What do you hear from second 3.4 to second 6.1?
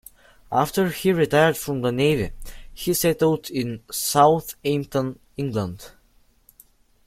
in Southampton, England.